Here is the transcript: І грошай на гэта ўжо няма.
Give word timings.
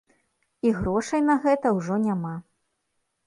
І 0.67 0.71
грошай 0.77 1.21
на 1.27 1.35
гэта 1.45 1.73
ўжо 1.77 1.97
няма. 2.07 2.31